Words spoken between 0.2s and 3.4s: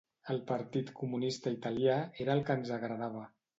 El Partit Comunista Italià era el que ens agradava.